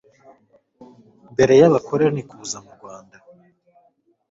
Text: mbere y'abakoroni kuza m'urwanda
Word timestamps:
mbere 1.33 1.53
y'abakoroni 1.61 2.21
kuza 2.29 2.57
m'urwanda 2.63 3.17